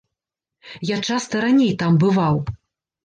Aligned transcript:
Я 0.89 0.97
часта 1.09 1.43
раней 1.45 1.71
там 1.85 2.01
бываў. 2.05 2.45